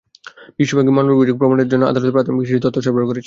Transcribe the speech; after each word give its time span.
বিশ্বব্যাংক 0.59 0.89
মামলার 0.97 1.15
অভিযোগ 1.17 1.35
প্রমাণের 1.41 1.69
জন্য 1.71 1.83
আদালতে 1.91 2.15
প্রাথমিকভাবে 2.15 2.47
কিছু 2.49 2.63
তথ্য 2.65 2.77
সরবরাহ 2.85 3.07
করেছে। 3.07 3.19